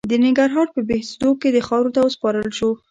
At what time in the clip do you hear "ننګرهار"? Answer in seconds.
0.23-0.67